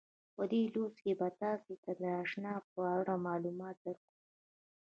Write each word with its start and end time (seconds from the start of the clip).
په 0.35 0.43
دې 0.51 0.61
لوست 0.73 0.97
کې 1.03 1.13
به 1.19 1.27
تاسې 1.41 1.73
ته 1.83 1.91
د 1.99 2.01
انشأ 2.19 2.55
په 2.73 2.79
اړه 2.97 3.13
معلومات 3.27 3.75
درکړو. 3.85 4.13